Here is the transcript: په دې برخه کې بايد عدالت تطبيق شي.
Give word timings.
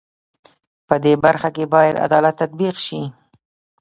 په 0.87 0.95
دې 1.03 1.13
برخه 1.25 1.49
کې 1.55 1.65
بايد 1.73 1.95
عدالت 2.05 2.35
تطبيق 2.41 2.75
شي. 2.85 3.01